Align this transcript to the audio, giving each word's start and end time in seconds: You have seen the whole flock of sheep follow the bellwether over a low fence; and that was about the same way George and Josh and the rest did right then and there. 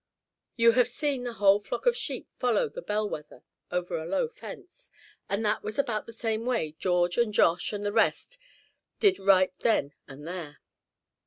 You 0.55 0.71
have 0.71 0.87
seen 0.87 1.25
the 1.25 1.33
whole 1.33 1.59
flock 1.59 1.85
of 1.85 1.95
sheep 1.95 2.27
follow 2.39 2.67
the 2.69 2.81
bellwether 2.81 3.43
over 3.69 3.99
a 3.99 4.07
low 4.07 4.27
fence; 4.27 4.89
and 5.29 5.45
that 5.45 5.61
was 5.61 5.77
about 5.77 6.07
the 6.07 6.11
same 6.11 6.43
way 6.43 6.71
George 6.79 7.19
and 7.19 7.31
Josh 7.31 7.71
and 7.71 7.85
the 7.85 7.93
rest 7.93 8.39
did 8.99 9.19
right 9.19 9.53
then 9.59 9.93
and 10.07 10.25
there. 10.27 10.57